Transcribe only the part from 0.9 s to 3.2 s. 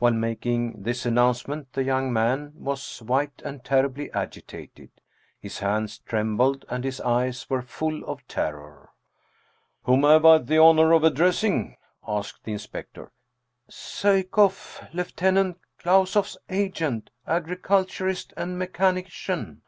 an nouncement the young man was